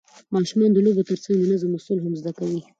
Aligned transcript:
ماشومان 0.33 0.69
د 0.73 0.77
لوبو 0.85 1.01
ترڅنګ 1.09 1.37
د 1.39 1.43
نظم 1.51 1.71
اصول 1.77 1.97
هم 2.01 2.13
زده 2.19 2.31
کوي 2.39 2.61